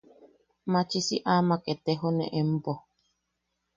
Machisi 0.71 1.17
amak 1.35 1.63
etejone 1.73 2.25
empo. 2.41 2.73